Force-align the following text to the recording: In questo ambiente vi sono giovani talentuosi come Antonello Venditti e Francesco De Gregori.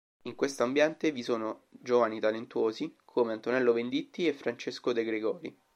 In 0.23 0.33
questo 0.33 0.63
ambiente 0.63 1.11
vi 1.11 1.21
sono 1.21 1.65
giovani 1.69 2.19
talentuosi 2.19 2.95
come 3.05 3.33
Antonello 3.33 3.71
Venditti 3.71 4.25
e 4.25 4.33
Francesco 4.33 4.93
De 4.93 5.03
Gregori. 5.03 5.55